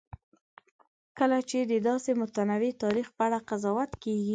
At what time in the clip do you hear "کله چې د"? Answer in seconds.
1.17-1.73